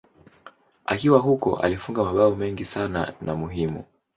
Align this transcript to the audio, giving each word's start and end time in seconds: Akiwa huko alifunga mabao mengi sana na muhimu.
Akiwa 0.85 1.19
huko 1.19 1.55
alifunga 1.55 2.03
mabao 2.03 2.35
mengi 2.35 2.65
sana 2.65 3.13
na 3.21 3.35
muhimu. 3.35 3.83